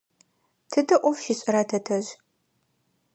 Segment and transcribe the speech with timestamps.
[0.71, 2.09] Тыдэ ӏоф щишӏэра тэтэжъ?